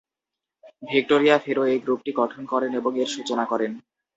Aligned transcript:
Victoria 0.83 1.37
Ferro 1.39 1.63
এই 1.65 1.79
গ্রুপটি 1.85 2.11
গঠন 2.21 2.41
করেন 2.45 2.71
এবং 2.75 2.91
এর 3.01 3.09
সূচনা 3.15 3.45
করেন। 3.51 3.71